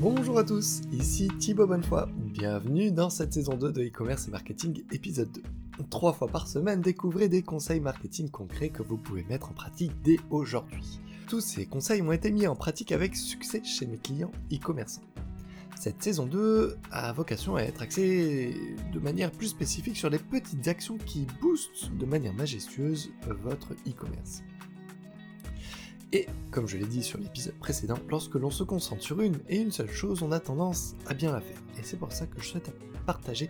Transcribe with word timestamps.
Bonjour 0.00 0.38
à 0.38 0.44
tous, 0.44 0.82
ici 0.92 1.26
Thibaut 1.40 1.66
Bonnefoy. 1.66 2.06
Bienvenue 2.16 2.92
dans 2.92 3.10
cette 3.10 3.32
saison 3.32 3.56
2 3.56 3.72
de 3.72 3.82
e-commerce 3.82 4.28
et 4.28 4.30
marketing 4.30 4.84
épisode 4.92 5.32
2. 5.32 5.42
Trois 5.90 6.12
fois 6.12 6.28
par 6.28 6.46
semaine, 6.46 6.80
découvrez 6.80 7.28
des 7.28 7.42
conseils 7.42 7.80
marketing 7.80 8.30
concrets 8.30 8.68
que 8.68 8.84
vous 8.84 8.96
pouvez 8.96 9.24
mettre 9.24 9.50
en 9.50 9.54
pratique 9.54 9.90
dès 10.04 10.20
aujourd'hui. 10.30 11.00
Tous 11.26 11.40
ces 11.40 11.66
conseils 11.66 12.00
ont 12.00 12.12
été 12.12 12.30
mis 12.30 12.46
en 12.46 12.54
pratique 12.54 12.92
avec 12.92 13.16
succès 13.16 13.60
chez 13.64 13.86
mes 13.86 13.98
clients 13.98 14.30
e-commerçants. 14.52 15.02
Cette 15.76 16.00
saison 16.00 16.26
2 16.26 16.76
a 16.92 17.12
vocation 17.12 17.56
à 17.56 17.62
être 17.62 17.82
axée 17.82 18.54
de 18.92 19.00
manière 19.00 19.32
plus 19.32 19.48
spécifique 19.48 19.96
sur 19.96 20.10
les 20.10 20.20
petites 20.20 20.68
actions 20.68 20.98
qui 20.98 21.26
boostent 21.42 21.90
de 21.98 22.06
manière 22.06 22.34
majestueuse 22.34 23.10
votre 23.42 23.72
e-commerce. 23.84 24.44
Et 26.12 26.26
comme 26.50 26.66
je 26.66 26.78
l'ai 26.78 26.86
dit 26.86 27.02
sur 27.02 27.18
l'épisode 27.18 27.54
précédent, 27.54 27.98
lorsque 28.08 28.34
l'on 28.34 28.50
se 28.50 28.62
concentre 28.62 29.02
sur 29.02 29.20
une 29.20 29.38
et 29.48 29.58
une 29.58 29.70
seule 29.70 29.90
chose, 29.90 30.22
on 30.22 30.32
a 30.32 30.40
tendance 30.40 30.94
à 31.06 31.12
bien 31.12 31.32
la 31.32 31.40
faire. 31.40 31.58
Et 31.78 31.82
c'est 31.82 31.98
pour 31.98 32.12
ça 32.12 32.26
que 32.26 32.40
je 32.40 32.46
souhaite 32.46 32.72
partager 33.04 33.48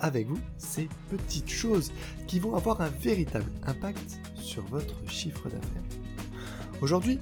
avec 0.00 0.26
vous 0.26 0.38
ces 0.58 0.88
petites 1.08 1.50
choses 1.50 1.92
qui 2.26 2.40
vont 2.40 2.56
avoir 2.56 2.80
un 2.80 2.88
véritable 2.88 3.50
impact 3.64 4.20
sur 4.34 4.64
votre 4.66 5.08
chiffre 5.08 5.44
d'affaires. 5.44 5.82
Aujourd'hui, 6.80 7.18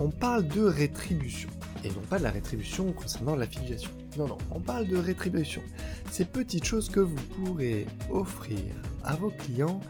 on 0.00 0.10
parle 0.10 0.46
de 0.48 0.62
rétribution. 0.62 1.48
Et 1.82 1.88
non 1.88 2.02
pas 2.10 2.18
de 2.18 2.24
la 2.24 2.30
rétribution 2.30 2.92
concernant 2.92 3.36
l'affiliation. 3.36 3.90
Non, 4.18 4.26
non, 4.26 4.38
on 4.50 4.60
parle 4.60 4.86
de 4.86 4.96
rétribution. 4.96 5.62
Ces 6.10 6.26
petites 6.26 6.64
choses 6.64 6.90
que 6.90 7.00
vous 7.00 7.14
pourrez 7.14 7.86
offrir 8.10 8.58
à 9.02 9.16
vos 9.16 9.30
clients 9.30 9.80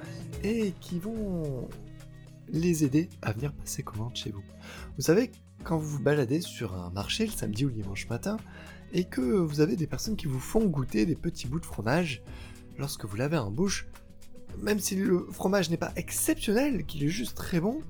et 0.45 0.73
qui 0.80 1.01
vont 1.01 1.69
les 2.52 2.84
aider 2.84 3.09
à 3.23 3.32
venir 3.32 3.52
passer 3.52 3.82
commande 3.82 4.16
chez 4.16 4.30
vous. 4.30 4.43
Vous 4.96 5.02
savez, 5.02 5.30
quand 5.65 5.79
vous 5.79 5.88
vous 5.88 6.02
baladez 6.02 6.40
sur 6.40 6.74
un 6.74 6.90
marché 6.90 7.26
le 7.26 7.32
samedi 7.32 7.65
ou 7.65 7.68
le 7.68 7.74
dimanche 7.74 8.09
matin, 8.09 8.37
et 8.92 9.04
que 9.04 9.20
vous 9.20 9.60
avez 9.60 9.76
des 9.76 9.87
personnes 9.87 10.16
qui 10.16 10.26
vous 10.26 10.40
font 10.40 10.66
goûter 10.66 11.07
des 11.07 11.15
petits 11.15 11.46
bouts 11.46 11.60
de 11.60 11.66
fromage, 11.66 12.23
lorsque 12.79 13.04
vous 13.04 13.16
l'avez 13.16 13.38
en 13.38 13.51
bouche, 13.51 13.87
même 14.59 14.80
si 14.80 14.96
le 14.96 15.26
fromage 15.30 15.70
n'est 15.70 15.76
pas 15.76 15.92
exceptionnel, 15.96 16.84
qu'il 16.84 17.04
est 17.04 17.09
juste 17.09 17.37
très 17.37 17.60
bon, 17.60 17.82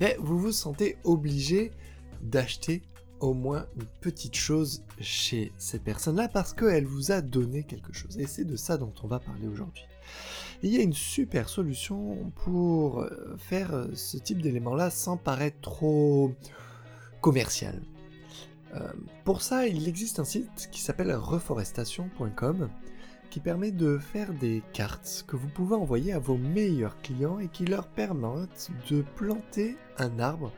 eh 0.00 0.16
vous 0.18 0.38
vous 0.38 0.52
sentez 0.52 0.96
obligé 1.04 1.70
d'acheter 2.22 2.82
au 3.20 3.34
moins 3.34 3.66
une 3.76 3.86
petite 4.00 4.36
chose 4.36 4.82
chez 5.00 5.52
cette 5.58 5.82
personne-là 5.82 6.28
parce 6.28 6.52
qu'elle 6.52 6.86
vous 6.86 7.12
a 7.12 7.20
donné 7.20 7.64
quelque 7.64 7.92
chose. 7.92 8.18
Et 8.18 8.26
c'est 8.26 8.44
de 8.44 8.56
ça 8.56 8.76
dont 8.76 8.92
on 9.02 9.06
va 9.06 9.18
parler 9.18 9.48
aujourd'hui. 9.48 9.84
il 10.62 10.74
y 10.74 10.78
a 10.78 10.82
une 10.82 10.92
super 10.92 11.48
solution 11.48 12.32
pour 12.44 13.00
euh, 13.00 13.36
faire 13.38 13.74
euh, 13.74 13.86
ce 13.94 14.16
type 14.18 14.42
d'élément-là 14.42 14.90
sans 14.90 15.16
paraître 15.16 15.60
trop 15.60 16.32
commercial. 17.20 17.82
Euh, 18.74 18.92
pour 19.24 19.42
ça, 19.42 19.66
il 19.66 19.88
existe 19.88 20.18
un 20.18 20.24
site 20.24 20.68
qui 20.70 20.80
s'appelle 20.80 21.14
reforestation.com 21.14 22.68
qui 23.30 23.40
permet 23.40 23.72
de 23.72 23.98
faire 23.98 24.32
des 24.32 24.62
cartes 24.72 25.24
que 25.26 25.36
vous 25.36 25.48
pouvez 25.48 25.74
envoyer 25.74 26.12
à 26.12 26.18
vos 26.18 26.36
meilleurs 26.36 27.00
clients 27.02 27.38
et 27.38 27.48
qui 27.48 27.64
leur 27.64 27.86
permettent 27.88 28.70
de 28.90 29.02
planter 29.16 29.76
un 29.98 30.18
arbre 30.18 30.52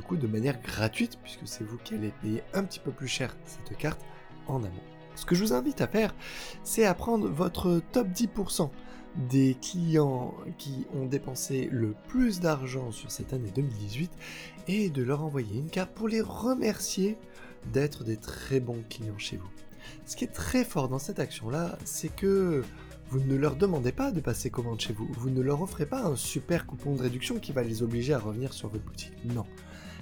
du 0.00 0.06
coup 0.06 0.16
de 0.16 0.26
manière 0.26 0.62
gratuite, 0.62 1.18
puisque 1.22 1.46
c'est 1.46 1.62
vous 1.62 1.76
qui 1.76 1.92
allez 1.92 2.10
payer 2.22 2.42
un 2.54 2.64
petit 2.64 2.80
peu 2.80 2.90
plus 2.90 3.06
cher 3.06 3.36
cette 3.44 3.76
carte 3.76 4.00
en 4.46 4.64
amont. 4.64 4.72
Ce 5.14 5.26
que 5.26 5.34
je 5.34 5.44
vous 5.44 5.52
invite 5.52 5.82
à 5.82 5.86
faire, 5.86 6.14
c'est 6.64 6.86
à 6.86 6.94
prendre 6.94 7.28
votre 7.28 7.82
top 7.92 8.08
10% 8.08 8.70
des 9.28 9.58
clients 9.60 10.32
qui 10.56 10.86
ont 10.94 11.04
dépensé 11.04 11.68
le 11.70 11.94
plus 12.08 12.40
d'argent 12.40 12.92
sur 12.92 13.10
cette 13.10 13.34
année 13.34 13.50
2018 13.54 14.10
et 14.68 14.88
de 14.88 15.02
leur 15.02 15.22
envoyer 15.22 15.58
une 15.58 15.68
carte 15.68 15.90
pour 15.90 16.08
les 16.08 16.22
remercier 16.22 17.18
d'être 17.70 18.02
des 18.02 18.16
très 18.16 18.58
bons 18.58 18.82
clients 18.88 19.18
chez 19.18 19.36
vous. 19.36 19.50
Ce 20.06 20.16
qui 20.16 20.24
est 20.24 20.28
très 20.28 20.64
fort 20.64 20.88
dans 20.88 20.98
cette 20.98 21.18
action-là, 21.18 21.76
c'est 21.84 22.14
que 22.14 22.64
vous 23.10 23.20
ne 23.20 23.34
leur 23.34 23.56
demandez 23.56 23.92
pas 23.92 24.12
de 24.12 24.20
passer 24.20 24.50
commande 24.50 24.80
chez 24.80 24.92
vous, 24.92 25.08
vous 25.10 25.30
ne 25.30 25.40
leur 25.40 25.60
offrez 25.60 25.84
pas 25.84 26.04
un 26.04 26.16
super 26.16 26.64
coupon 26.64 26.94
de 26.94 27.02
réduction 27.02 27.40
qui 27.40 27.52
va 27.52 27.64
les 27.64 27.82
obliger 27.82 28.14
à 28.14 28.20
revenir 28.20 28.52
sur 28.52 28.68
votre 28.68 28.84
boutique. 28.84 29.12
Non, 29.24 29.44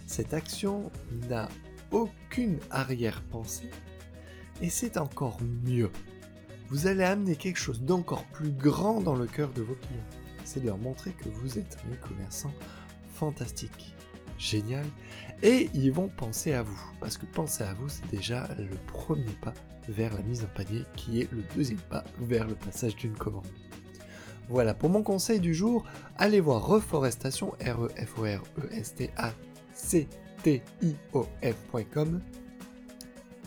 cette 0.09 0.33
action 0.33 0.91
n'a 1.29 1.49
aucune 1.93 2.59
arrière-pensée 2.71 3.71
et 4.63 4.71
c'est 4.71 4.97
encore 4.97 5.39
mieux. 5.65 5.91
Vous 6.69 6.87
allez 6.87 7.05
amener 7.05 7.37
quelque 7.37 7.59
chose 7.59 7.83
d'encore 7.83 8.25
plus 8.25 8.51
grand 8.51 9.01
dans 9.03 9.15
le 9.15 9.27
cœur 9.27 9.53
de 9.53 9.61
vos 9.63 9.75
clients. 9.75 10.09
C'est 10.45 10.61
de 10.61 10.67
leur 10.67 10.79
montrer 10.79 11.13
que 11.13 11.29
vous 11.29 11.59
êtes 11.59 11.77
un 11.93 11.97
commerçant 12.09 12.53
fantastique, 13.13 13.95
génial, 14.39 14.87
et 15.43 15.69
ils 15.75 15.93
vont 15.93 16.09
penser 16.09 16.55
à 16.55 16.63
vous. 16.63 16.81
Parce 17.01 17.19
que 17.19 17.27
penser 17.27 17.65
à 17.65 17.75
vous, 17.75 17.91
c'est 17.91 18.11
déjà 18.11 18.49
le 18.59 18.77
premier 18.87 19.37
pas 19.43 19.55
vers 19.89 20.15
la 20.15 20.23
mise 20.23 20.43
en 20.43 20.49
panier, 20.49 20.85
qui 20.97 21.21
est 21.21 21.31
le 21.33 21.43
deuxième 21.55 21.81
pas 21.81 22.05
vers 22.19 22.47
le 22.47 22.55
passage 22.55 22.97
d'une 22.97 23.17
commande. 23.17 23.47
Voilà 24.49 24.73
pour 24.73 24.89
mon 24.89 25.03
conseil 25.03 25.41
du 25.41 25.53
jour, 25.55 25.85
allez 26.17 26.41
voir 26.41 26.67
Reforestation, 26.67 27.53
R-E-F-O-R-E-S-T-A 27.61 29.35
ctiof.com. 29.79 30.61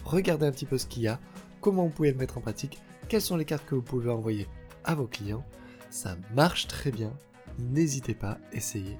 Regardez 0.03 0.45
un 0.45 0.51
petit 0.51 0.65
peu 0.65 0.77
ce 0.77 0.87
qu'il 0.87 1.03
y 1.03 1.07
a, 1.07 1.19
comment 1.61 1.83
vous 1.83 1.91
pouvez 1.91 2.11
le 2.11 2.17
mettre 2.17 2.37
en 2.37 2.41
pratique, 2.41 2.79
quelles 3.07 3.21
sont 3.21 3.37
les 3.37 3.45
cartes 3.45 3.65
que 3.65 3.75
vous 3.75 3.81
pouvez 3.81 4.09
envoyer 4.09 4.47
à 4.83 4.95
vos 4.95 5.07
clients. 5.07 5.45
Ça 5.89 6.17
marche 6.33 6.67
très 6.67 6.91
bien, 6.91 7.13
n'hésitez 7.59 8.15
pas, 8.15 8.37
essayez. 8.51 8.97